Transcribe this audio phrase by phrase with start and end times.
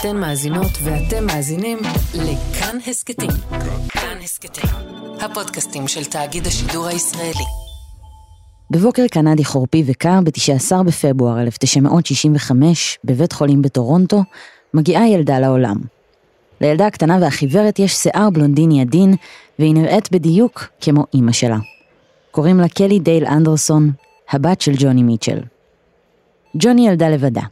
[0.00, 1.78] אתן מאזינות ואתם מאזינים
[2.14, 3.30] לכאן הסכתים.
[3.88, 4.70] כאן הסכתים,
[5.20, 7.44] הפודקאסטים של תאגיד השידור הישראלי.
[8.70, 14.22] בבוקר קנדי חורפי וקר ב-19 בפברואר 1965, בבית חולים בטורונטו,
[14.74, 15.76] מגיעה ילדה לעולם.
[16.60, 19.14] לילדה הקטנה והחיוורת יש שיער בלונדיני עדין,
[19.58, 21.58] והיא נראית בדיוק כמו אימא שלה.
[22.30, 23.90] קוראים לה קלי דייל אנדרסון,
[24.30, 25.38] הבת של ג'וני מיטשל.
[26.56, 27.42] ג'וני ילדה לבדה.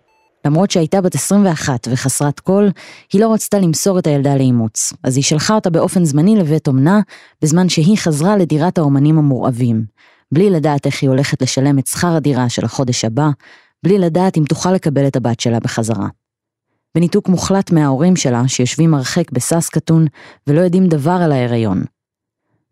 [0.45, 2.71] למרות שהייתה בת 21 וחסרת קול,
[3.13, 7.01] היא לא רצתה למסור את הילדה לאימוץ, אז היא שלחה אותה באופן זמני לבית אומנה,
[7.43, 9.85] בזמן שהיא חזרה לדירת האומנים המורעבים,
[10.33, 13.29] בלי לדעת איך היא הולכת לשלם את שכר הדירה של החודש הבא,
[13.83, 16.09] בלי לדעת אם תוכל לקבל את הבת שלה בחזרה.
[16.95, 20.07] בניתוק מוחלט מההורים שלה, שיושבים הרחק בססקטון
[20.47, 21.85] ולא יודעים דבר על ההיריון.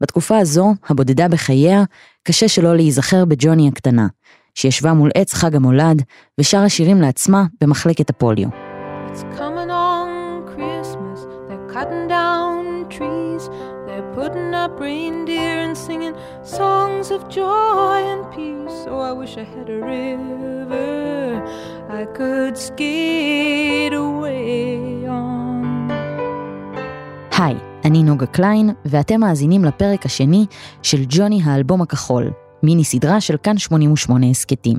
[0.00, 1.84] בתקופה הזו, הבודדה בחייה,
[2.22, 4.06] קשה שלא להיזכר בג'וני הקטנה,
[4.54, 6.02] שישבה מול עץ חג המולד
[6.40, 8.48] ושרה שירים לעצמה במחלקת הפוליו.
[8.48, 10.08] It's coming on
[10.54, 12.62] Christmas, they're cutting down
[12.96, 13.44] trees,
[13.86, 16.14] they're putting up reindeer and singing
[16.58, 18.78] songs of joy and peace.
[18.90, 20.92] Oh, I wish I had a river
[22.00, 25.92] I could skate away on.
[27.38, 30.46] היי, אני נוגה קליין, ואתם מאזינים לפרק השני
[30.82, 32.30] של ג'וני האלבום הכחול,
[32.62, 34.76] מיני סדרה של כאן 88 הסכתים.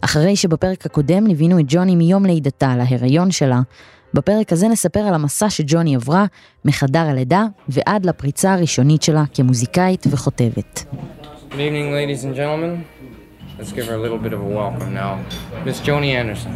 [0.00, 3.60] אחרי שבפרק הקודם ליווינו את ג'וני מיום לידתה להיריון שלה,
[4.14, 6.26] בפרק הזה נספר על המסע שג'וני עברה
[6.64, 10.84] מחדר הלידה ועד לפריצה הראשונית שלה כמוזיקאית וחוטבת.
[11.50, 12.84] Good evening, ladies and gentlemen.
[13.58, 15.12] Let's give her a little bit of a welcome now.
[15.64, 16.52] Miss Joni Anderson.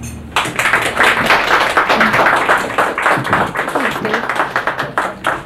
[3.74, 4.24] Thanks, Dave.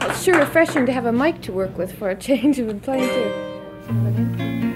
[0.08, 2.58] It's sure refreshing to have a mic to work with for a change.
[2.58, 4.70] I've been playing too.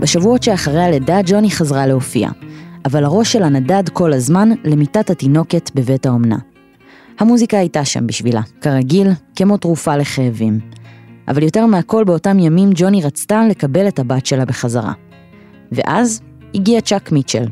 [0.00, 2.30] בשבועות שאחרי הלידה ג'וני חזרה להופיע,
[2.84, 6.38] אבל הראש שלה נדד כל הזמן למיטת התינוקת בבית האומנה.
[7.18, 10.60] המוזיקה הייתה שם בשבילה, כרגיל, כמו תרופה לכאבים.
[11.28, 14.92] אבל יותר מהכל באותם ימים ג'וני רצתה לקבל את הבת שלה בחזרה.
[15.72, 16.20] ואז
[16.54, 17.44] הגיע צ'אק מיטשל.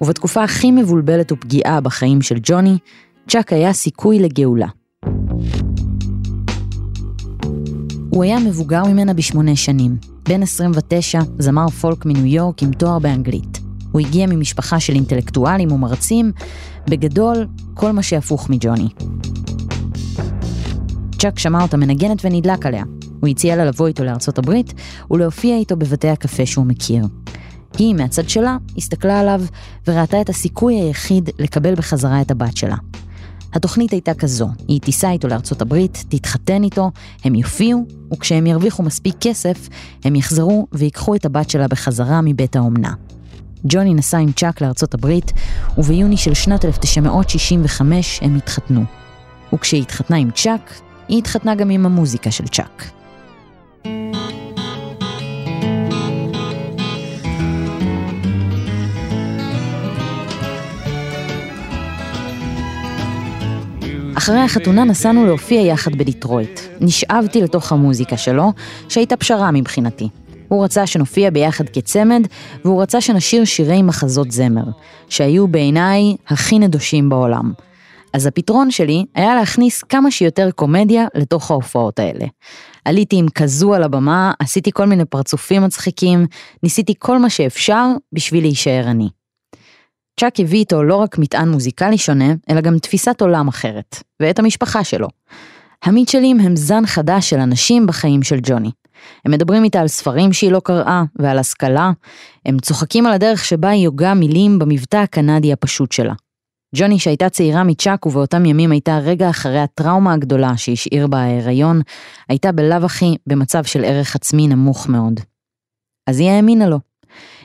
[0.00, 2.78] ובתקופה הכי מבולבלת ופגיעה בחיים של ג'וני,
[3.28, 4.68] צ'אק היה סיכוי לגאולה.
[8.10, 9.96] הוא היה מבוגר ממנה בשמונה שנים,
[10.28, 13.60] בן 29, זמר פולק מניו יורק עם תואר באנגלית.
[13.92, 16.32] הוא הגיע ממשפחה של אינטלקטואלים ומרצים,
[16.88, 18.88] בגדול, כל מה שהפוך מג'וני.
[21.18, 22.84] צ'אק שמע אותה מנגנת ונדלק עליה.
[23.20, 24.74] הוא הציע לה לבוא איתו לארצות הברית
[25.10, 27.04] ולהופיע איתו בבתי הקפה שהוא מכיר.
[27.78, 29.40] היא, מהצד שלה, הסתכלה עליו
[29.88, 32.76] וראתה את הסיכוי היחיד לקבל בחזרה את הבת שלה.
[33.52, 36.90] התוכנית הייתה כזו, היא תיסע איתו לארצות הברית, תתחתן איתו,
[37.24, 39.68] הם יופיעו, וכשהם ירוויחו מספיק כסף,
[40.04, 42.92] הם יחזרו ויקחו את הבת שלה בחזרה מבית האומנה.
[43.64, 45.32] ג'וני נסע עם צ'אק לארצות הברית,
[45.78, 48.84] וביוני של שנת 1965 הם התחתנו.
[49.52, 52.97] וכשהיא התחתנה עם צ'אק, היא התחתנה גם עם המוזיקה של צ'אק.
[64.18, 66.60] אחרי החתונה נסענו להופיע יחד בדיטרויט.
[66.80, 68.52] נשאבתי לתוך המוזיקה שלו,
[68.88, 70.08] שהייתה פשרה מבחינתי.
[70.48, 72.26] הוא רצה שנופיע ביחד כצמד,
[72.64, 74.64] והוא רצה שנשיר שירי מחזות זמר,
[75.08, 77.52] שהיו בעיניי הכי נדושים בעולם.
[78.12, 82.26] אז הפתרון שלי היה להכניס כמה שיותר קומדיה לתוך ההופעות האלה.
[82.84, 86.26] עליתי עם כזו על הבמה, עשיתי כל מיני פרצופים מצחיקים,
[86.62, 89.08] ניסיתי כל מה שאפשר בשביל להישאר אני.
[90.18, 94.84] צ'אק הביא איתו לא רק מטען מוזיקלי שונה, אלא גם תפיסת עולם אחרת, ואת המשפחה
[94.84, 95.08] שלו.
[95.84, 98.70] המיטשלים הם זן חדש של אנשים בחיים של ג'וני.
[99.24, 101.90] הם מדברים איתה על ספרים שהיא לא קראה ועל השכלה,
[102.46, 106.14] הם צוחקים על הדרך שבה היא הוגה מילים במבטא הקנדי הפשוט שלה.
[106.76, 111.80] ג'וני שהייתה צעירה מצ'אק ובאותם ימים הייתה רגע אחרי הטראומה הגדולה שהשאיר בה ההיריון,
[112.28, 115.20] הייתה בלאו הכי במצב של ערך עצמי נמוך מאוד.
[116.06, 116.87] אז היא האמינה לו.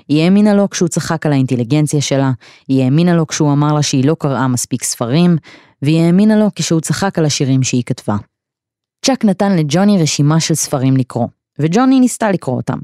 [0.08, 2.32] היא האמינה לו כשהוא צחק על האינטליגנציה שלה,
[2.68, 5.38] היא האמינה לו כשהוא אמר לה שהיא לא קראה מספיק ספרים,
[5.82, 8.16] והיא האמינה לו כשהוא צחק על השירים שהיא כתבה.
[9.06, 11.28] צ'אק נתן לג'וני רשימה של ספרים לקרוא,
[11.60, 12.78] וג'וני ניסתה לקרוא אותם.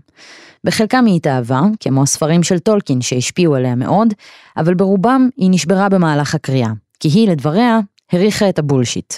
[0.64, 4.14] בחלקם היא התאהבה, כמו הספרים של טולקין שהשפיעו עליה מאוד,
[4.58, 6.70] אבל ברובם היא נשברה במהלך הקריאה,
[7.00, 7.80] כי היא, לדבריה,
[8.12, 9.14] הריחה את הבולשיט.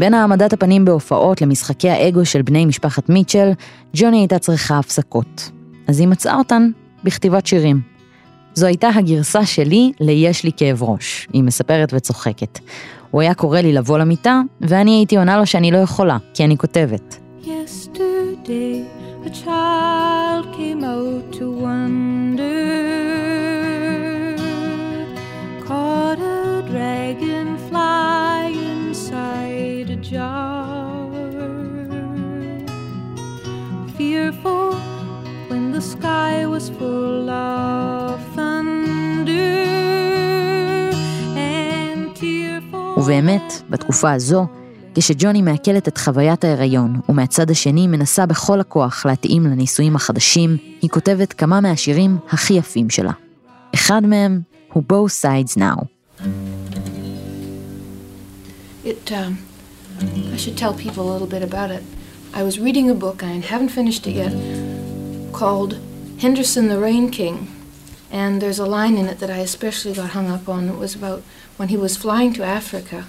[0.00, 3.50] בין העמדת הפנים בהופעות למשחקי האגו של בני משפחת מיטשל,
[3.96, 5.50] ג'וני הייתה צריכה הפסקות.
[5.88, 6.70] אז היא מצאה אותן
[7.04, 7.80] בכתיבת שירים.
[8.54, 12.58] זו הייתה הגרסה שלי ל"יש לי כאב ראש", היא מספרת וצוחקת.
[13.10, 16.58] הוא היה קורא לי לבוא למיטה, ואני הייתי עונה לו שאני לא יכולה, כי אני
[16.58, 17.18] כותבת.
[17.44, 18.84] Yesterday,
[19.26, 22.69] a child came out to wonder,
[30.10, 31.06] jar.
[33.96, 34.74] Fearful
[35.48, 39.64] when the sky was full of thunder
[41.36, 42.96] and tearful.
[42.96, 44.46] ובאמת, בתקופה הזו,
[44.94, 51.32] כשג'וני מעכלת את חוויית ההיריון, ומהצד השני מנסה בכל הכוח להתאים לנישואים החדשים, היא כותבת
[51.32, 53.12] כמה מהשירים הכי יפים שלה.
[53.74, 54.40] אחד מהם
[54.72, 55.84] הוא Both Sides Now.
[58.84, 59.49] It, um,
[60.32, 61.82] I should tell people a little bit about it.
[62.32, 64.32] I was reading a book, I haven't finished it yet,
[65.32, 65.78] called
[66.18, 67.48] Henderson the Rain King.
[68.10, 70.68] And there's a line in it that I especially got hung up on.
[70.68, 71.22] It was about
[71.56, 73.06] when he was flying to Africa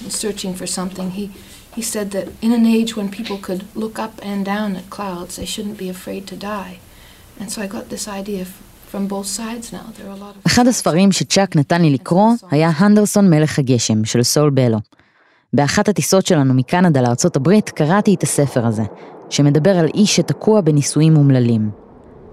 [0.00, 1.12] and searching for something.
[1.12, 1.30] He,
[1.74, 5.36] he said that in an age when people could look up and down at clouds,
[5.36, 6.80] they shouldn't be afraid to die.
[7.38, 8.46] And so I got this idea.
[10.46, 14.78] אחד הספרים שצ'אק נתן לי לקרוא היה הנדרסון מלך הגשם של סול בלו.
[15.52, 18.82] באחת הטיסות שלנו מקנדה לארצות הברית קראתי את הספר הזה,
[19.30, 21.70] שמדבר על איש שתקוע בנישואים אומללים.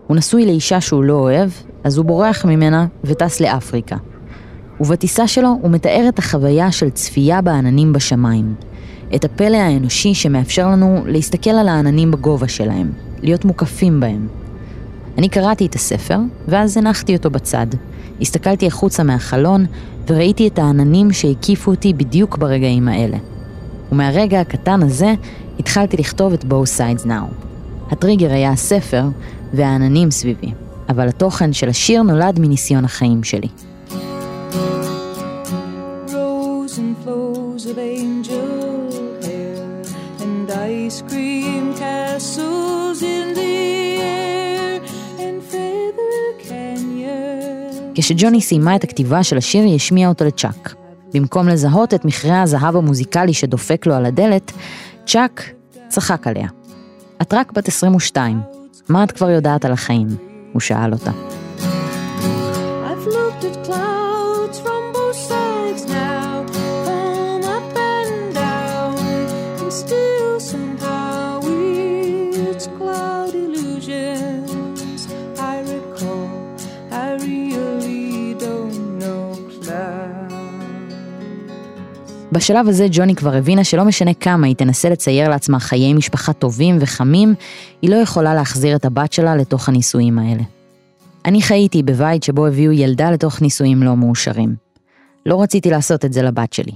[0.08, 1.50] הוא נשוי לאישה שהוא לא אוהב,
[1.84, 3.96] אז הוא בורח ממנה וטס לאפריקה.
[4.80, 8.56] ובטיסה שלו הוא מתאר את החוויה של צפייה בעננים בשמיים.
[9.16, 12.92] את הפלא האנושי שמאפשר לנו להסתכל על העננים בגובה שלהם,
[13.22, 14.28] להיות מוקפים בהם.
[15.18, 16.18] אני קראתי את הספר,
[16.48, 17.68] ואז הנחתי אותו בצד.
[18.22, 19.66] הסתכלתי החוצה מהחלון,
[20.08, 23.18] וראיתי את העננים שהקיפו אותי בדיוק ברגעים האלה.
[23.92, 25.14] ומהרגע הקטן הזה,
[25.60, 27.46] התחלתי לכתוב את Both Sides Now.
[27.92, 29.04] הטריגר היה הספר
[29.54, 30.52] והעננים סביבי,
[30.90, 33.48] אבל התוכן של השיר נולד מניסיון החיים שלי.
[37.70, 38.92] Of angel
[39.26, 39.84] hair
[40.24, 42.57] and ice cream castles
[47.98, 50.76] כשג'וני סיימה את הכתיבה של השיר, היא השמיעה אותו לצ'אק.
[51.14, 54.52] במקום לזהות את מכרה הזהב המוזיקלי שדופק לו על הדלת,
[55.06, 55.44] צ'אק
[55.88, 56.48] צחק עליה.
[57.22, 58.42] את רק בת 22,
[58.90, 60.08] מה את כבר יודעת על החיים?
[60.54, 61.12] הוא שאל אותה.
[82.38, 86.78] בשלב הזה ג'וני כבר הבינה שלא משנה כמה היא תנסה לצייר לעצמה חיי משפחה טובים
[86.80, 87.36] וחמים,
[87.82, 90.44] היא לא יכולה להחזיר את הבת שלה לתוך הנישואים האלה.
[91.26, 94.56] אני חייתי בבית שבו הביאו ילדה לתוך נישואים לא מאושרים.
[95.26, 96.74] לא רציתי לעשות את זה לבת שלי.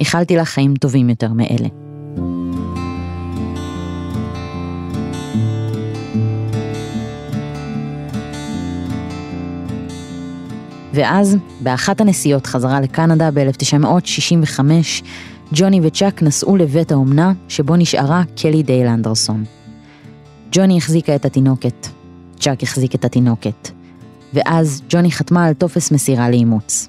[0.00, 1.85] איחלתי לה חיים טובים יותר מאלה.
[10.96, 14.60] ואז, באחת הנסיעות חזרה לקנדה ב-1965,
[15.52, 19.44] ג'וני וצ'אק נסעו לבית האומנה שבו נשארה קלי דייל אנדרסון.
[20.52, 21.86] ג'וני החזיקה את התינוקת,
[22.40, 23.70] צ'אק החזיק את התינוקת,
[24.34, 26.88] ואז ג'וני חתמה על טופס מסירה לאימוץ.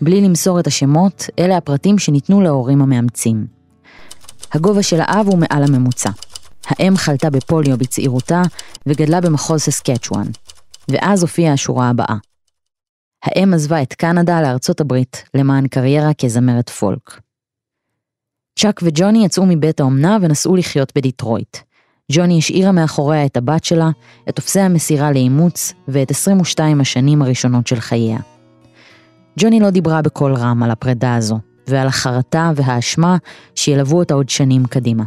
[0.00, 3.46] בלי למסור את השמות, אלה הפרטים שניתנו להורים המאמצים.
[4.52, 6.10] הגובה של האב הוא מעל הממוצע.
[6.66, 8.42] האם חלתה בפוליו בצעירותה
[8.86, 10.26] וגדלה במחוז ססקצ'ואן.
[10.88, 12.29] ואז הופיעה השורה הבאה.
[13.24, 17.20] האם עזבה את קנדה לארצות הברית למען קריירה כזמרת פולק.
[18.58, 21.56] צ'אק וג'וני יצאו מבית האומנה ונסעו לחיות בדיטרויט.
[22.12, 23.90] ג'וני השאירה מאחוריה את הבת שלה,
[24.28, 28.18] את טופסי המסירה לאימוץ ואת 22 השנים הראשונות של חייה.
[29.38, 33.16] ג'וני לא דיברה בקול רם על הפרידה הזו, ועל החרטה והאשמה
[33.54, 35.04] שילוו אותה עוד שנים קדימה.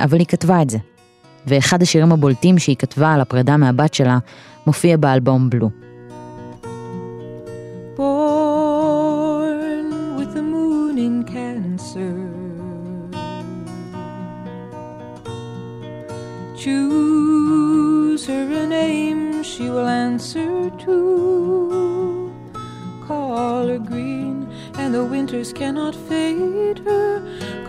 [0.00, 0.78] אבל היא כתבה את זה,
[1.46, 4.18] ואחד השירים הבולטים שהיא כתבה על הפרידה מהבת שלה
[4.66, 5.85] מופיע באלבום בלו.
[16.66, 20.54] Choose her a name she will answer
[20.84, 20.96] to.
[23.06, 24.36] Call her green,
[24.80, 27.08] and the winters cannot fade her.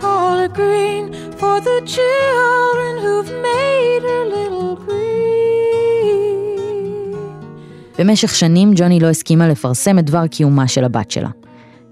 [0.02, 1.04] Call her green
[1.40, 5.08] for the children who've made her little green.
[7.98, 11.30] במשך שנים ג'וני לא הסכימה לפרסם את דבר קיומה של הבת שלה.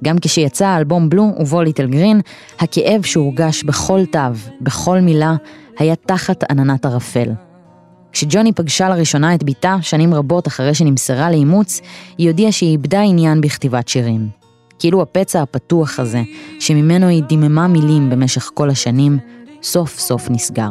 [0.05, 2.21] גם כשיצא האלבום בלו ובו ליטל גרין,
[2.59, 4.19] הכאב שהורגש בכל תו,
[4.61, 5.37] בכל מילה,
[5.79, 7.29] היה תחת עננת ערפל.
[8.13, 11.81] כשג'וני פגשה לראשונה את בתה, שנים רבות אחרי שנמסרה לאימוץ,
[12.19, 14.29] היא הודיעה שהיא איבדה עניין בכתיבת שירים.
[14.79, 16.23] כאילו הפצע הפתוח הזה,
[16.61, 19.19] שממנו היא דיממה מילים במשך כל השנים,
[19.63, 20.71] סוף סוף נסגר.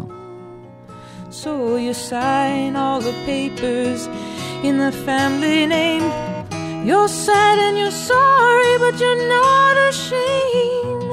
[1.43, 4.07] So you sign all the papers
[4.63, 6.05] in the family name.
[6.87, 11.04] You're sad and you're sorry, but you're not ashamed.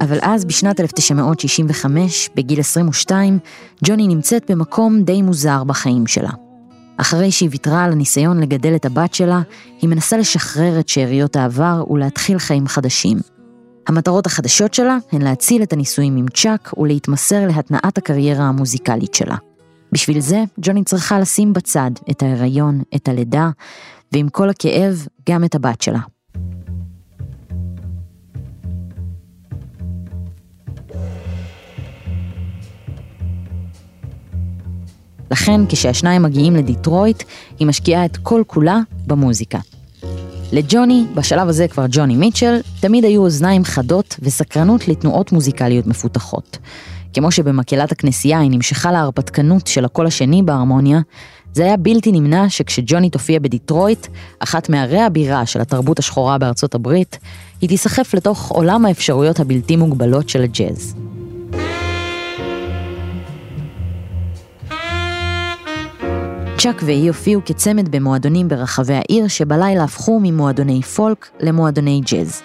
[0.00, 3.38] אבל אז, בשנת 1965, בגיל 22,
[3.84, 6.30] ג'וני נמצאת במקום די מוזר בחיים שלה.
[6.96, 9.40] אחרי שהיא ויתרה על הניסיון לגדל את הבת שלה,
[9.80, 13.18] היא מנסה לשחרר את שאריות העבר ולהתחיל חיים חדשים.
[13.86, 19.36] המטרות החדשות שלה הן להציל את הנישואים עם צ'אק ולהתמסר להתנעת הקריירה המוזיקלית שלה.
[19.92, 23.50] בשביל זה, ג'וני צריכה לשים בצד את ההיריון, את הלידה,
[24.12, 26.11] ועם כל הכאב, גם את הבת שלה.
[35.32, 37.22] לכן, כשהשניים מגיעים לדיטרויט,
[37.58, 39.58] היא משקיעה את כל כולה במוזיקה.
[40.52, 46.58] לג'וני, בשלב הזה כבר ג'וני מיטשל, תמיד היו אוזניים חדות וסקרנות לתנועות מוזיקליות מפותחות.
[47.14, 51.00] כמו שבמקהלת הכנסייה היא נמשכה להרפתקנות של הקול השני בהרמוניה,
[51.54, 54.06] זה היה בלתי נמנע שכשג'וני תופיע בדיטרויט,
[54.38, 57.18] אחת מערי הבירה של התרבות השחורה בארצות הברית,
[57.60, 60.94] היא תיסחף לתוך עולם האפשרויות הבלתי מוגבלות של הג'אז.
[66.62, 72.42] צ'אק והיא הופיעו כצמד במועדונים ברחבי העיר שבלילה הפכו ממועדוני פולק למועדוני ג'אז.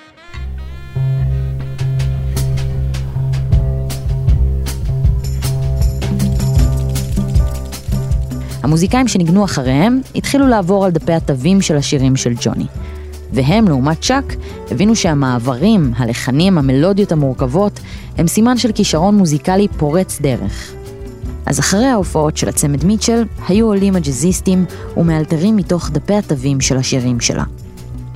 [8.64, 12.68] המוזיקאים שניגנו אחריהם התחילו לעבור על דפי התווים של השירים של ג'וני.
[13.34, 14.36] והם, לעומת צ'אק,
[14.72, 17.80] הבינו שהמעברים, הלחנים, המלודיות המורכבות,
[18.18, 20.76] הם סימן של כישרון מוזיקלי פורץ דרך.
[21.48, 24.66] אז אחרי ההופעות של הצמד מיטשל, היו עולים הג'אזיסטים
[24.98, 27.44] ומאלתרים מתוך דפי התווים של השירים שלה.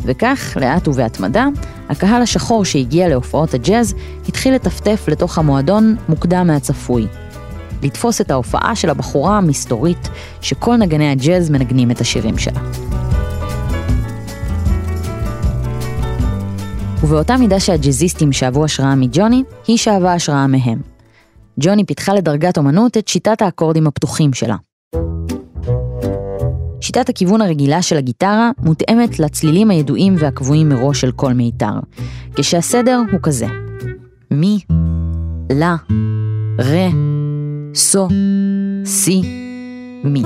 [0.04, 1.48] וכך, לאט ובהתמדה,
[1.90, 3.96] הקהל השחור שהגיע להופעות הג'אז
[4.28, 7.08] התחיל לטפטף לתוך המועדון מוקדם מהצפוי.
[7.84, 10.10] לתפוס את ההופעה של הבחורה המסתורית,
[10.42, 12.62] שכל נגני הג'אז מנגנים את השירים שלה.
[17.04, 20.91] ובאותה מידה שהג'אזיסטים שאבו השראה מג'וני, היא שאבה השראה מהם.
[21.60, 24.56] ג'וני פיתחה לדרגת אומנות את שיטת האקורדים הפתוחים שלה.
[26.82, 31.74] שיטת הכיוון הרגילה של הגיטרה מותאמת לצלילים הידועים והקבועים מראש של כל מיתר,
[32.36, 33.48] כשהסדר הוא כזה
[34.32, 34.60] מי,
[35.52, 35.76] לה,
[36.60, 36.88] רה,
[37.76, 38.08] סו,
[38.86, 39.22] סי,
[40.04, 40.24] מי.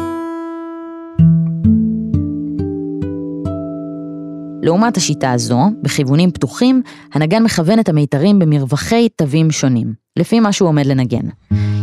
[4.66, 6.82] לעומת השיטה הזו, בכיוונים פתוחים,
[7.14, 11.30] הנגן מכוון את המיתרים במרווחי תווים שונים, לפי מה שהוא עומד לנגן.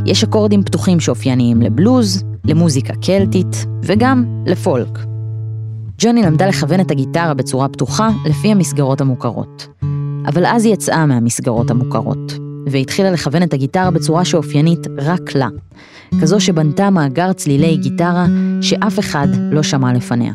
[0.06, 4.98] יש אקורדים פתוחים שאופייניים לבלוז, למוזיקה קלטית וגם לפולק.
[5.98, 9.66] ג'וני למדה לכוון את הגיטרה בצורה פתוחה לפי המסגרות המוכרות.
[10.26, 12.32] אבל אז היא יצאה מהמסגרות המוכרות,
[12.66, 15.48] והתחילה לכוון את הגיטרה בצורה שאופיינית רק לה,
[16.20, 18.26] כזו שבנתה מאגר צלילי גיטרה
[18.60, 20.32] שאף אחד לא שמע לפניה.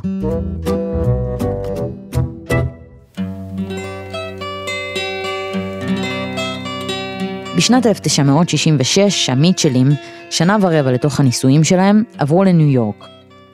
[7.57, 9.87] בשנת 1966, המיטשלים,
[10.29, 13.05] שנה ורבע לתוך הנישואים שלהם, עברו לניו יורק,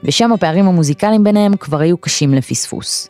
[0.04, 3.08] ושם הפערים המוזיקליים ביניהם כבר היו קשים לפספוס.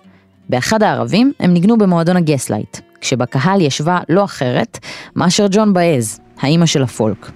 [0.49, 4.79] באחד הערבים הם ניגנו במועדון הגסלייט, כשבקהל ישבה לא אחרת
[5.17, 7.31] מאשר ג'ון באז, האימא של הפולק.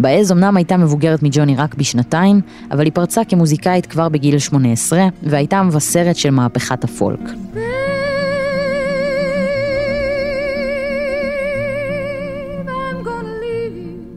[0.00, 5.58] באז אמנם הייתה מבוגרת מג'וני רק בשנתיים, אבל היא פרצה כמוזיקאית כבר בגיל 18, והייתה
[5.58, 7.20] המבשרת של מהפכת הפולק.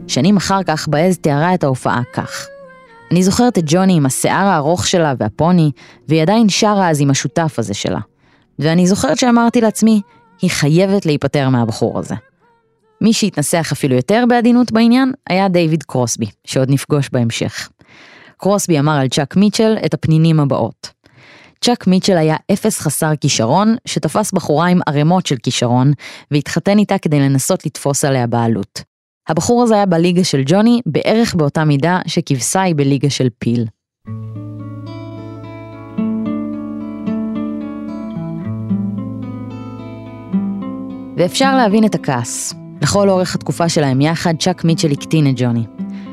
[0.07, 2.47] שנים אחר כך באז תיארה את ההופעה כך:
[3.11, 5.71] אני זוכרת את ג'וני עם השיער הארוך שלה והפוני,
[6.07, 7.99] והיא עדיין שרה אז עם השותף הזה שלה.
[8.59, 10.01] ואני זוכרת שאמרתי לעצמי,
[10.41, 12.15] היא חייבת להיפטר מהבחור הזה.
[13.01, 17.69] מי שהתנסח אפילו יותר בעדינות בעניין היה דיוויד קרוסבי, שעוד נפגוש בהמשך.
[18.37, 20.89] קרוסבי אמר על צ'אק מיטשל את הפנינים הבאות.
[21.61, 25.91] צ'אק מיטשל היה אפס חסר כישרון, שתפס בחורה עם ערימות של כישרון,
[26.31, 28.92] והתחתן איתה כדי לנסות לתפוס עליה בעלות.
[29.27, 33.65] הבחור הזה היה בליגה של ג'וני בערך באותה מידה שכבשה היא בליגה של פיל.
[41.17, 42.53] ואפשר להבין את הכעס.
[42.81, 45.65] לכל אורך התקופה שלהם יחד, צ'אק מיטשל הקטין את ג'וני.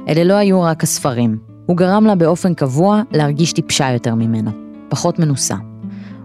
[0.08, 1.38] אלה לא היו רק הספרים.
[1.66, 4.50] הוא גרם לה באופן קבוע להרגיש טיפשה יותר ממנו,
[4.88, 5.54] פחות מנוסה.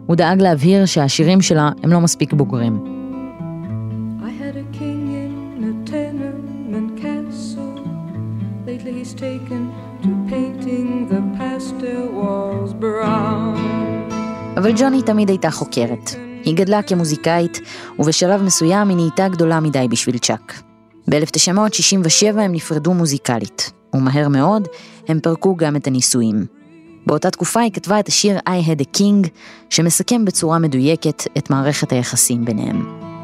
[0.06, 2.95] הוא דאג להבהיר שהשירים שלה הם לא מספיק בוגרים.
[14.58, 16.12] אבל ג'וני תמיד הייתה חוקרת.
[16.44, 17.62] היא גדלה כמוזיקאית,
[18.00, 20.62] ובשלב מסוים היא נהייתה גדולה מדי בשביל צ'אק.
[21.10, 24.68] ב-1967 הם נפרדו מוזיקלית, ומהר מאוד
[25.08, 26.46] הם פרקו גם את הנישואים.
[27.06, 29.30] באותה תקופה היא כתבה את השיר I had a king,
[29.70, 33.15] שמסכם בצורה מדויקת את מערכת היחסים ביניהם.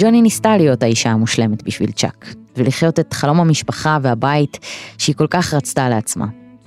[0.00, 4.58] ג'וני ניסתה להיות האישה המושלמת בשביל צ'אק, ולחיות את חלום המשפחה והבית
[4.98, 6.26] שהיא כל כך רצתה לעצמה.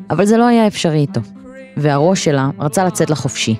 [0.09, 1.21] אבל זה לא היה אפשרי איתו.
[1.77, 3.55] והראש שלה רצה לצאת לחופשי,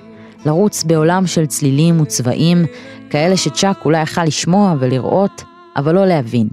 [0.46, 2.64] לרוץ בעולם של צלילים וצבעים,
[3.10, 5.44] כאלה שצ'אק אולי יכל לשמוע ולראות,
[5.76, 6.48] אבל לא להבין.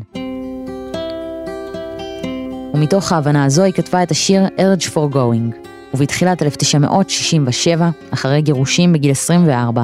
[2.73, 9.11] ומתוך ההבנה הזו היא כתבה את השיר Urge for Going, ובתחילת 1967, אחרי גירושים בגיל
[9.11, 9.83] 24,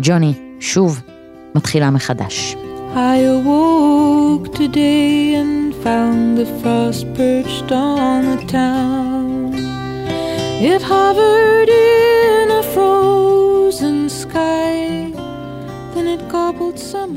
[0.00, 1.02] ג'וני, שוב,
[1.54, 2.56] מתחילה מחדש.
[2.96, 9.52] I awoke today and found the frost perched on the town.
[10.72, 14.64] It hovered in a frozen sky.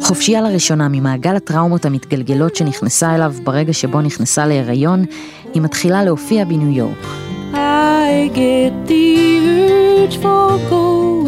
[0.01, 5.05] חופשייה לראשונה ממעגל הטראומות המתגלגלות שנכנסה אליו ברגע שבו נכנסה להיריון,
[5.53, 6.97] היא מתחילה להופיע בניו יורק.
[7.53, 9.05] I get the
[9.47, 11.27] urge for going,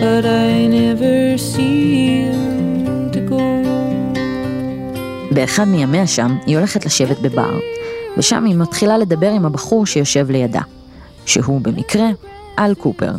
[0.00, 2.41] but I never see
[5.34, 7.58] באחד מימיה שם, היא הולכת לשבת בבר,
[8.18, 10.60] ושם היא מתחילה לדבר עם הבחור שיושב לידה,
[11.26, 12.06] שהוא במקרה
[12.58, 13.12] אל קופר.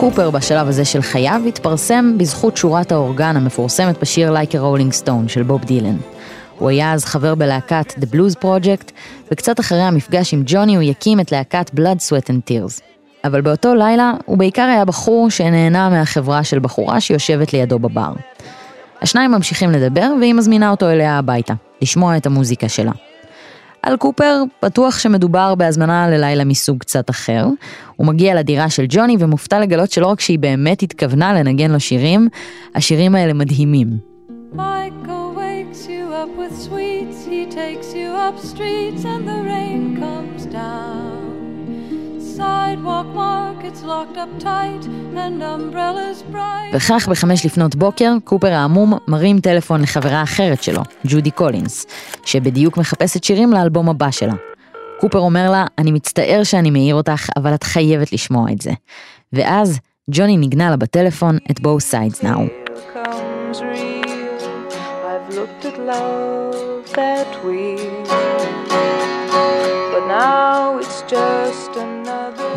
[0.00, 5.42] קופר בשלב הזה של חייו התפרסם בזכות שורת האורגן המפורסמת בשיר a Rolling Stone של
[5.42, 5.96] בוב דילן.
[6.58, 8.92] הוא היה אז חבר בלהקת The Blues Project,
[9.32, 12.80] וקצת אחרי המפגש עם ג'וני הוא יקים את להקת Blood, Sweat and Tears.
[13.24, 18.12] אבל באותו לילה הוא בעיקר היה בחור שנהנה מהחברה של בחורה שיושבת לידו בבר.
[19.02, 22.92] השניים ממשיכים לדבר והיא מזמינה אותו אליה הביתה, לשמוע את המוזיקה שלה.
[23.82, 27.46] על קופר בטוח שמדובר בהזמנה ללילה מסוג קצת אחר.
[27.96, 32.28] הוא מגיע לדירה של ג'וני ומופתע לגלות שלא רק שהיא באמת התכוונה לנגן לו שירים,
[32.74, 33.88] השירים האלה מדהימים.
[46.72, 51.86] וכך בחמש לפנות בוקר, קופר העמום מרים טלפון לחברה אחרת שלו, ג'ודי קולינס,
[52.24, 54.34] שבדיוק מחפשת שירים לאלבום הבא שלה.
[55.00, 58.70] קופר אומר לה, אני מצטער שאני מעיר אותך, אבל את חייבת לשמוע את זה.
[59.32, 59.78] ואז
[60.10, 62.40] ג'וני נגנה לה בטלפון את Sides Now.
[69.92, 71.61] But now it's just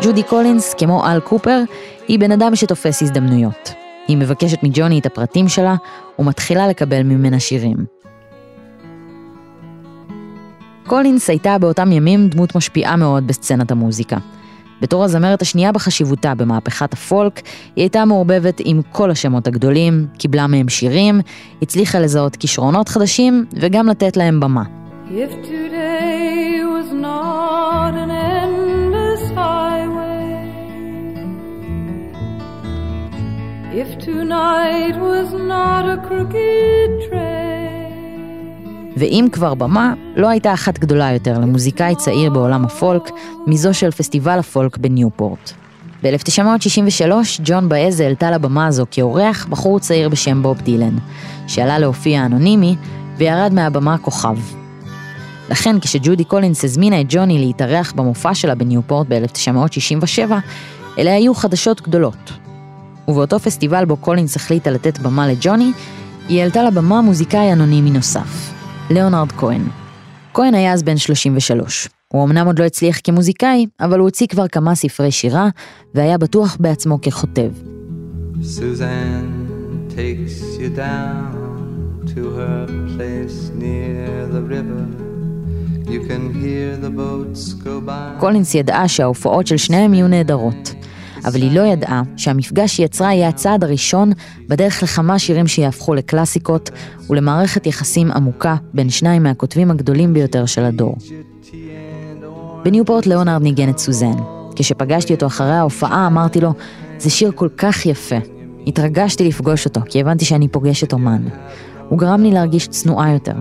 [0.06, 1.62] ג'ודי קולינס, כמו אל קופר,
[2.08, 3.72] היא בן אדם שתופס הזדמנויות.
[4.08, 5.74] היא מבקשת מג'וני את הפרטים שלה,
[6.18, 7.76] ומתחילה לקבל ממנה שירים.
[10.86, 14.16] קולינס הייתה באותם ימים דמות משפיעה מאוד בסצנת המוזיקה.
[14.80, 17.40] בתור הזמרת השנייה בחשיבותה במהפכת הפולק,
[17.76, 21.20] היא הייתה מעורבבת עם כל השמות הגדולים, קיבלה מהם שירים,
[21.62, 24.62] הצליחה לזהות כישרונות חדשים וגם לתת להם במה.
[25.08, 28.15] If today was not an
[38.96, 43.02] ואם כבר במה, לא הייתה אחת גדולה יותר למוזיקאי צעיר בעולם הפולק
[43.46, 45.52] מזו של פסטיבל הפולק בניופורט.
[46.02, 47.12] ב-1963
[47.44, 50.96] ג'ואן באאז העלתה לבמה הזו כאורח בחור צעיר בשם בוב דילן,
[51.48, 52.76] שעלה להופיע אנונימי
[53.16, 54.36] וירד מהבמה כוכב.
[55.50, 60.30] לכן כשג'ודי קולינס הזמינה את ג'וני להתארח במופע שלה בניופורט ב-1967,
[60.98, 62.45] אלה היו חדשות גדולות,
[63.08, 65.72] ובאותו פסטיבל בו קולינס החליטה לתת במה לג'וני,
[66.28, 68.52] היא העלתה לבמה מוזיקאי אנונימי נוסף,
[68.90, 69.62] ליאונרד כהן.
[70.34, 71.88] כהן היה אז בן 33.
[72.08, 75.48] הוא אמנם עוד לא הצליח כמוזיקאי, אבל הוא הוציא כבר כמה ספרי שירה,
[75.94, 77.50] והיה בטוח בעצמו ככותב.
[88.20, 90.74] קולינס ידעה שההופעות של שניהם יהיו נהדרות,
[91.26, 94.12] אבל היא לא ידעה שהמפגש שהיא יצרה יהיה הצעד הראשון
[94.48, 96.70] בדרך לכמה שירים שיהפכו לקלאסיקות
[97.10, 100.96] ולמערכת יחסים עמוקה בין שניים מהכותבים הגדולים ביותר של הדור.
[102.64, 104.16] בניופורט ליאונרד ניגן את סוזן.
[104.56, 106.52] כשפגשתי אותו אחרי ההופעה אמרתי לו,
[106.98, 108.16] זה שיר כל כך יפה.
[108.66, 111.22] התרגשתי לפגוש אותו, כי הבנתי שאני פוגשת אומן.
[111.88, 113.32] הוא גרם לי להרגיש צנועה יותר,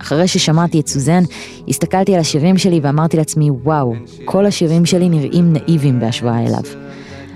[0.00, 1.22] אחרי ששמעתי את סוזן,
[1.68, 6.89] הסתכלתי על השירים שלי ואמרתי לעצמי, וואו, כל השירים שלי נראים נאיבים בהשוואה אליו.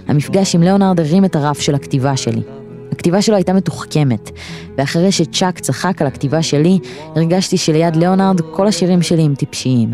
[0.09, 2.43] המפגש עם ליאונרד הרים את הרף של הכתיבה שלי.
[2.93, 4.31] הכתיבה שלו הייתה מתוחכמת,
[4.79, 6.79] ואחרי שצ'אק צחק על הכתיבה שלי,
[7.17, 9.90] הרגשתי שליד ליאונרד כל השירים שלי הם טיפשיים.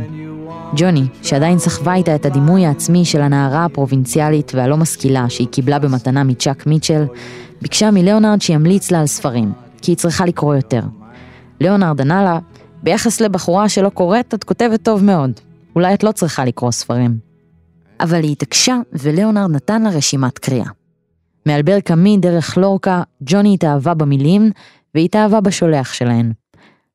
[0.76, 6.24] ג'וני, שעדיין סחבה איתה את הדימוי העצמי של הנערה הפרובינציאלית והלא משכילה שהיא קיבלה במתנה
[6.24, 7.04] מצ'אק מיטשל,
[7.62, 10.82] ביקשה מליאונרד שימליץ לה על ספרים, כי היא צריכה לקרוא יותר.
[11.60, 12.38] ליאונרד ענה לה,
[12.82, 15.30] ביחס לבחורה שלא קוראת, את כותבת טוב מאוד.
[15.76, 17.29] אולי את לא צריכה לקרוא ספרים.
[18.00, 20.66] אבל היא התעקשה, וליאונרד נתן לה רשימת קריאה.
[21.46, 24.50] מאלבר קאמי דרך לורקה, ג'וני התאהבה במילים,
[24.94, 26.32] והתאהבה בשולח שלהן.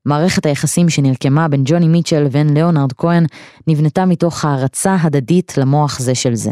[0.06, 3.26] מערכת היחסים שנרקמה בין ג'וני מיטשל לבין ליאונרד כהן
[3.68, 6.52] נבנתה מתוך הערצה הדדית למוח זה של זה.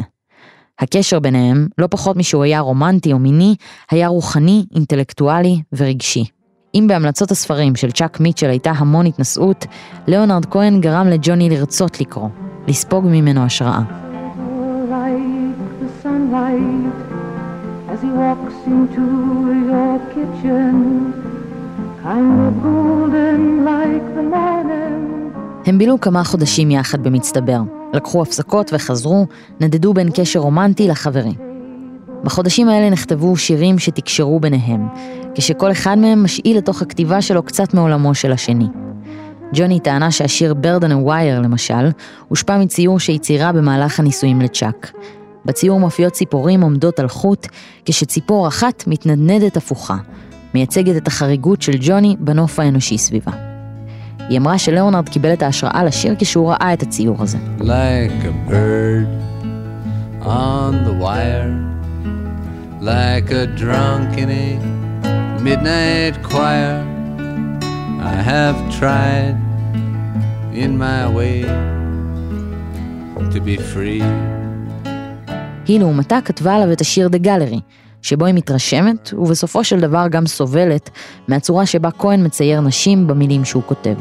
[0.79, 3.55] הקשר ביניהם, לא פחות משהוא היה רומנטי או מיני,
[3.91, 6.25] היה רוחני, אינטלקטואלי ורגשי.
[6.75, 9.65] אם בהמלצות הספרים של צ'אק מיטשל הייתה המון התנשאות,
[10.07, 12.29] ליאונרד כהן גרם לג'וני לרצות לקרוא,
[12.67, 14.02] לספוג ממנו השראה.
[16.33, 19.05] As he walks into
[19.69, 20.73] your kitchen,
[22.03, 25.13] kind of golden like the morning.
[25.65, 27.61] הם בילו כמה חודשים יחד במצטבר,
[27.93, 29.25] לקחו הפסקות וחזרו,
[29.59, 31.33] נדדו בין קשר רומנטי לחברי.
[32.23, 34.87] בחודשים האלה נכתבו שירים שתקשרו ביניהם,
[35.35, 38.67] כשכל אחד מהם משאיל לתוך הכתיבה שלו קצת מעולמו של השני.
[39.53, 41.89] ג'וני טענה שהשיר Bird and a Wire, למשל,
[42.27, 44.91] הושפע מציור שהיא ציירה במהלך הנישואים לצ'אק.
[45.45, 47.47] בציור מופיעות ציפורים עומדות על חוט,
[47.85, 49.97] כשציפור אחת מתנדנדת הפוכה,
[50.53, 53.31] מייצגת את החריגות של ג'וני בנוף האנושי סביבה.
[54.29, 57.37] היא אמרה שלאונרד קיבל את ההשראה לשיר כשהוא ראה את הציור הזה.
[57.59, 59.07] Like a bird
[60.21, 61.53] on the wire,
[62.81, 64.47] like a drunk in a
[65.41, 66.75] midnight choir,
[68.11, 69.35] I have tried
[70.53, 71.43] in my way
[73.33, 74.03] to be free.
[75.67, 77.59] היא לעומתה כתבה עליו את השיר דה גלרי,
[78.01, 80.89] שבו היא מתרשמת, ובסופו של דבר גם סובלת,
[81.27, 83.95] מהצורה שבה כהן מצייר נשים במילים שהוא כותב.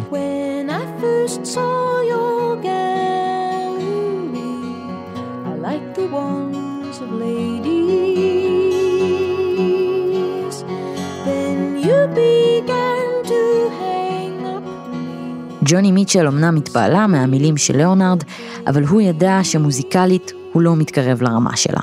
[15.65, 18.25] ג'וני מיטשל אמנם התפעלה מהמילים של ליאונרד,
[18.67, 21.81] אבל הוא ידע שמוזיקלית הוא לא מתקרב לרמה שלה.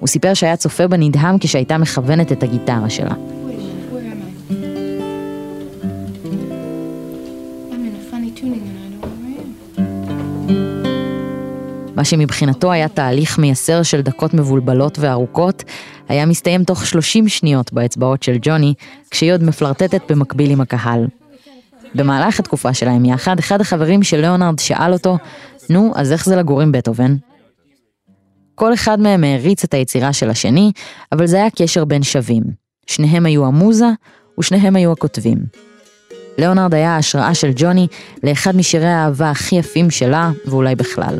[0.00, 3.14] הוא סיפר שהיה צופה בנדהם כשהייתה מכוונת את הגיטרה שלה.
[11.96, 15.64] מה שמבחינתו היה תהליך מייסר של דקות מבולבלות וארוכות,
[16.08, 18.74] היה מסתיים תוך 30 שניות באצבעות של ג'וני,
[19.10, 21.06] כשהיא עוד מפלרטטת במקביל עם הקהל.
[21.94, 25.18] במהלך התקופה שלהם יחד, אחד החברים של ליאונרד שאל אותו,
[25.70, 27.16] נו, אז איך זה לגור עם בטהובן?
[28.56, 30.72] כל אחד מהם העריץ את היצירה של השני,
[31.12, 32.42] אבל זה היה קשר בין שווים.
[32.86, 33.90] שניהם היו המוזה,
[34.40, 35.38] ושניהם היו הכותבים.
[36.38, 37.86] ליאונרד היה ההשראה של ג'וני
[38.22, 41.18] לאחד משירי האהבה הכי יפים שלה, ואולי בכלל.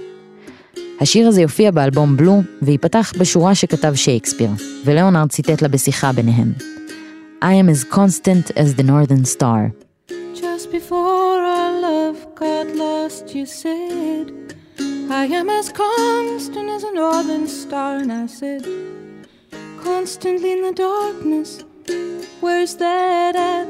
[1.01, 4.51] השיר הזה יופיע באלבום בלו, וייפתח בשורה שכתב שייקספיר,
[4.85, 6.53] וליאונרד ציטט לה בשיחה ביניהם.
[7.43, 9.73] I am as constant as the northern star.
[10.35, 14.46] Just before our love got lost, you said
[15.11, 18.63] I am as constant as a northern star, and I said,
[19.85, 21.63] constantly in the darkness,
[22.41, 23.69] where's that at?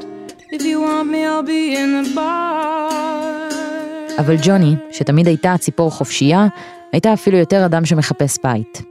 [0.51, 3.53] If you want me, I'll be in the bar.
[4.19, 6.47] אבל ג'וני, שתמיד הייתה ציפור חופשייה,
[6.91, 8.81] הייתה אפילו יותר אדם שמחפש בית.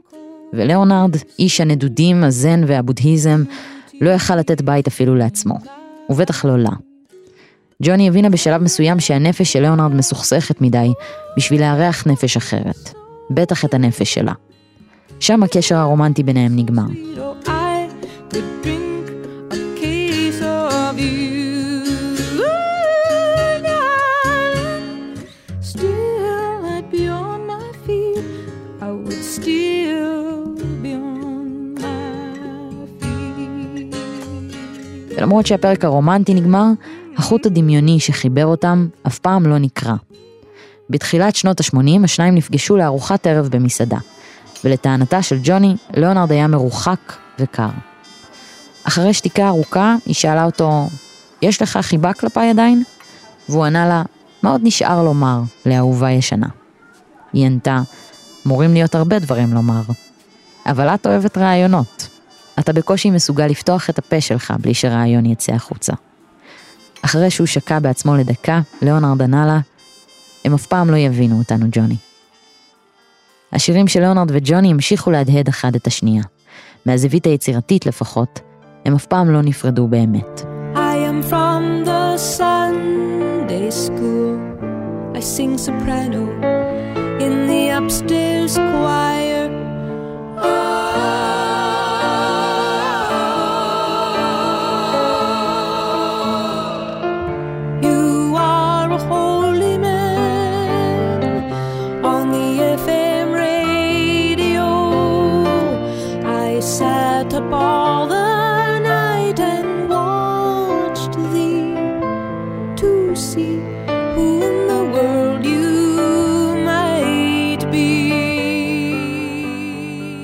[0.53, 3.45] ולאונרד, איש הנדודים, הזן והבודהיזם,
[4.01, 5.55] לא יכל לתת בית אפילו לעצמו.
[6.11, 6.86] ובטח לא לה.
[7.83, 10.93] ג'וני הבינה בשלב מסוים שהנפש של ליאונרד מסוכסכת מדי
[11.37, 12.95] בשביל לארח נפש אחרת.
[13.31, 14.33] בטח את הנפש שלה.
[15.21, 16.87] שם הקשר הרומנטי ביניהם נגמר.
[35.17, 36.67] ולמרות שהפרק הרומנטי נגמר,
[37.17, 39.95] החוט הדמיוני שחיבר אותם אף פעם לא נקרע.
[40.91, 43.99] בתחילת שנות ה-80 השניים נפגשו לארוחת ערב במסעדה,
[44.65, 47.69] ולטענתה של ג'וני, ליאונרד היה מרוחק וקר.
[48.85, 50.89] אחרי שתיקה ארוכה, היא שאלה אותו,
[51.43, 52.83] יש לך חיבה כלפיי עדיין?
[53.49, 54.03] והוא ענה לה,
[54.43, 56.49] מה עוד נשאר לומר לאהובה ישנה?
[57.33, 57.81] היא ענתה,
[58.47, 59.83] אמורים להיות הרבה דברים לומר.
[60.67, 62.09] אבל את אוהבת רעיונות.
[62.59, 65.93] אתה בקושי מסוגל לפתוח את הפה שלך בלי שרעיון יצא החוצה.
[67.03, 69.59] אחרי שהוא שקע בעצמו לדקה, ליאונרד ענה לה,
[70.45, 71.97] הם אף פעם לא יבינו אותנו, ג'וני.
[73.53, 76.23] השירים של ליאונרד וג'וני המשיכו להדהד אחד את השנייה.
[76.87, 78.41] מהזווית היצירתית לפחות,
[78.85, 80.43] הם אף פעם לא נפרדו באמת.
[80.75, 84.37] I am from the Sunday school.
[85.15, 86.25] I sing soprano
[87.25, 89.36] in the upstairs choir.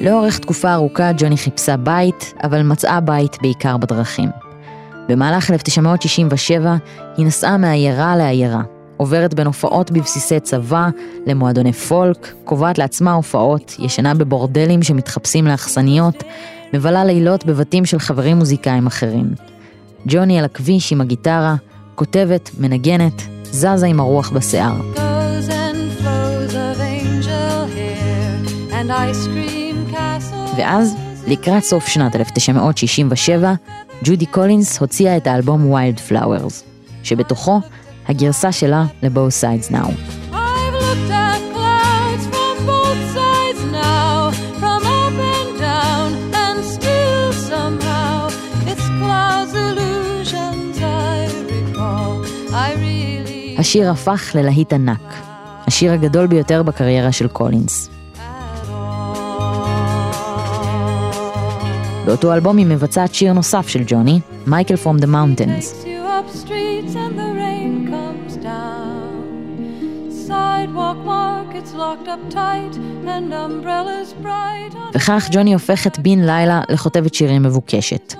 [0.02, 4.28] לאורך תקופה ארוכה ג'וני חיפשה בית, אבל מצאה בית בעיקר בדרכים.
[5.08, 6.76] במהלך 1967
[7.16, 8.62] היא נסעה מעיירה לעיירה,
[8.96, 10.88] עוברת בין הופעות בבסיסי צבא
[11.26, 16.24] למועדוני פולק, קובעת לעצמה הופעות, ישנה בבורדלים שמתחפשים לאכסניות,
[16.74, 19.34] מבלה לילות בבתים של חברים מוזיקאים אחרים.
[20.06, 21.54] ג'וני על הכביש עם הגיטרה,
[21.94, 24.74] כותבת, מנגנת, זזה עם הרוח בשיער.
[28.82, 29.51] And ice cream.
[30.56, 33.54] ואז, לקראת סוף שנת 1967,
[34.04, 36.64] ג'ודי קולינס הוציאה את האלבום Wildflowers,
[37.02, 37.60] שבתוכו
[38.08, 39.92] הגרסה שלה ל-Both Sides Now.
[53.58, 55.14] השיר הפך ללהיט ענק,
[55.66, 57.90] השיר הגדול ביותר בקריירה של קולינס.
[62.06, 65.84] באותו אלבום היא מבצעת שיר נוסף של ג'וני, Michael from the Mountains.
[74.94, 78.14] וכך ג'וני הופכת בן לילה לכותבת שירים מבוקשת.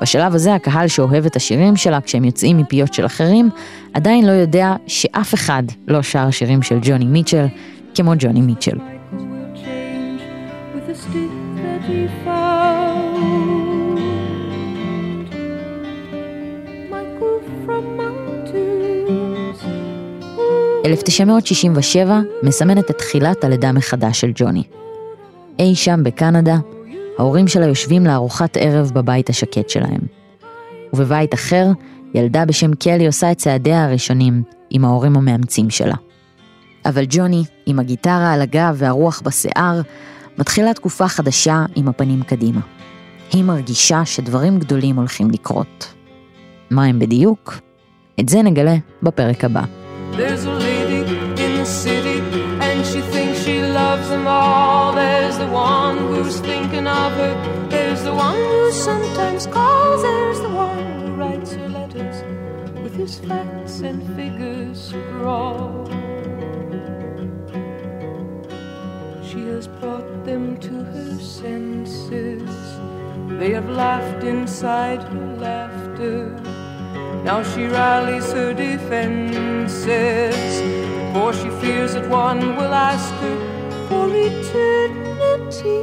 [0.00, 3.50] בשלב הזה הקהל שאוהב את השירים שלה כשהם יוצאים מפיות של אחרים,
[3.94, 7.46] עדיין לא יודע שאף אחד לא שר שירים של ג'וני מיטשל
[7.94, 8.78] כמו ג'וני מיטשל.
[20.84, 24.62] 1967 מסמנת את תחילת הלידה מחדש של ג'וני.
[25.58, 26.56] אי שם בקנדה,
[27.18, 30.00] ההורים שלה יושבים לארוחת ערב בבית השקט שלהם.
[30.92, 31.66] ובבית אחר,
[32.14, 35.94] ילדה בשם קלי עושה את צעדיה הראשונים עם ההורים המאמצים שלה.
[36.86, 39.80] אבל ג'וני, עם הגיטרה על הגב והרוח בשיער,
[40.38, 42.60] מתחילה תקופה חדשה עם הפנים קדימה.
[43.32, 45.94] היא מרגישה שדברים גדולים הולכים לקרות.
[46.70, 47.60] מה הם בדיוק?
[48.20, 49.62] את זה נגלה בפרק הבא.
[50.12, 50.61] There's a
[51.64, 52.20] city,
[52.60, 54.92] and she thinks she loves them all.
[54.92, 57.34] There's the one who's thinking of her.
[57.68, 60.02] There's the one who sometimes calls.
[60.02, 62.22] There's the one who writes her letters
[62.82, 65.88] with his facts and figures scrawled.
[69.24, 72.50] She has brought them to her senses.
[73.38, 76.28] They have laughed inside her laughter.
[77.24, 79.82] Now she rallies her defenses,
[81.12, 83.36] for she fears that one will ask her
[83.88, 85.80] for eternity.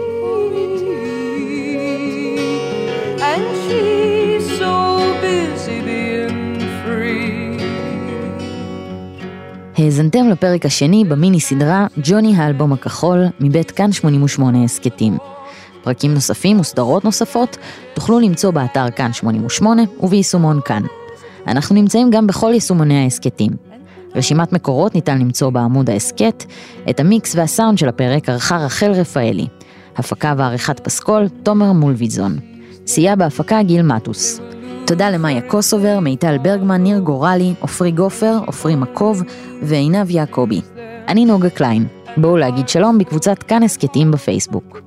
[3.30, 4.76] And she's so
[5.24, 7.30] busy being free.
[9.78, 15.18] האזנתם לפרק השני במיני סדרה ג'וני האלבום הכחול מבית כאן 88 הסכתים.
[15.84, 17.58] פרקים נוספים וסדרות נוספות
[17.94, 20.84] תוכלו למצוא באתר כאן 88 וביישומון כאן.
[21.48, 23.69] אנחנו נמצאים גם בכל יישומוני ההסכתים.
[24.16, 26.46] רשימת מקורות ניתן למצוא בעמוד ההסכת,
[26.90, 29.48] את המיקס והסאונד של הפרק ערכה רחל רפאלי.
[29.98, 32.40] הפקה ועריכת פסקול, תומר מולביזון.
[32.88, 34.40] סייע בהפקה גיל מטוס.
[34.86, 39.24] תודה למאיה קוסובר, מיטל ברגמן, ניר גורלי, עופרי גופר, עופרי מקוב
[39.62, 40.62] ועינב יעקבי.
[41.08, 41.88] אני נוגה קליין.
[42.18, 44.82] בואו להגיד שלום בקבוצת כאן הסכתים בפייסבוק.